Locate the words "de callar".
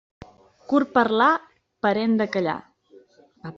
2.23-2.59